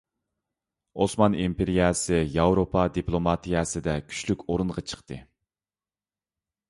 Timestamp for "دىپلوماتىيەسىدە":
2.95-3.95